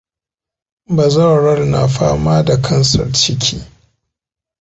[0.95, 3.57] Bazawarar na fama da kansar ciki.